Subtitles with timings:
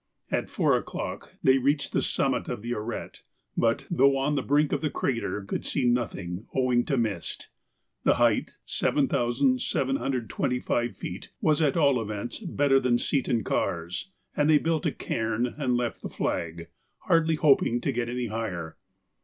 [0.31, 3.21] At four o'clock they reached the summit of the arête,
[3.55, 7.49] but, though on the brink of the crater, could see nothing, owing to mist.
[8.03, 14.87] The height, 7,725 feet, was at all events better than Seton Karr's, and they built
[14.87, 16.69] a cairn and left the flag,
[17.01, 18.77] hardly hoping to get any higher.